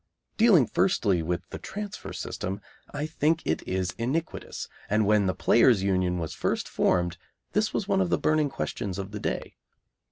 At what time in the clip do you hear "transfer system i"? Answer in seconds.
1.59-3.05